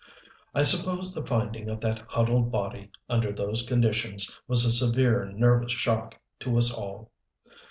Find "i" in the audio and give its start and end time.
0.55-0.63